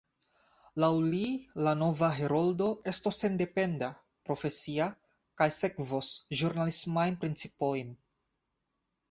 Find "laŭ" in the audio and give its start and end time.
0.83-0.87